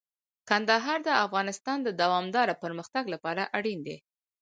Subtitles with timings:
[0.49, 3.97] کندهار د افغانستان د دوامداره پرمختګ لپاره اړین دي.